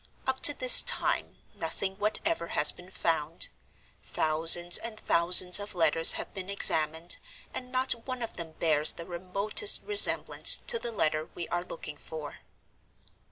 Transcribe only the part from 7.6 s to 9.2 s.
not one of them bears the